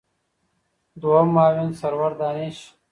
دویم 1.01 1.27
معاون 1.35 1.69
سرور 1.79 2.11
دانش 2.21 2.57